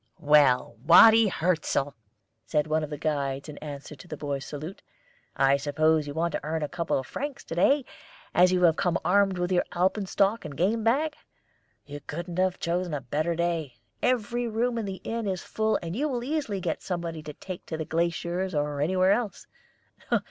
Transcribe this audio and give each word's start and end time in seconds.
"Well, 0.17 0.77
Watty 0.83 1.27
Hirzel," 1.29 1.93
said 2.47 2.65
one 2.65 2.83
of 2.83 2.89
the 2.89 2.97
guides 2.97 3.47
in 3.49 3.59
answer 3.59 3.95
to 3.95 4.07
the 4.07 4.17
boy's 4.17 4.45
salute, 4.45 4.81
"I 5.35 5.57
suppose 5.57 6.07
you 6.07 6.15
want 6.15 6.31
to 6.31 6.43
earn 6.43 6.63
a 6.63 6.67
couple 6.67 6.97
of 6.97 7.05
francs 7.05 7.43
to 7.43 7.53
day, 7.53 7.85
as 8.33 8.51
you 8.51 8.63
have 8.63 8.77
come 8.77 8.97
armed 9.05 9.37
with 9.37 9.51
alpenstock 9.75 10.43
and 10.43 10.57
game 10.57 10.83
bag? 10.83 11.13
You 11.85 11.99
couldn't 12.07 12.39
have 12.39 12.57
chosen 12.57 12.95
a 12.95 13.01
better 13.01 13.35
day. 13.35 13.75
Every 14.01 14.47
room 14.47 14.79
in 14.79 14.85
the 14.85 15.01
inn 15.03 15.27
is 15.27 15.43
full, 15.43 15.77
and 15.83 15.95
you 15.95 16.09
will 16.09 16.23
easily 16.23 16.59
get 16.59 16.81
somebody 16.81 17.21
to 17.21 17.33
take 17.33 17.67
to 17.67 17.77
the 17.77 17.85
glaciers 17.85 18.55
or 18.55 18.81
anywhere 18.81 19.11
else." 19.11 19.45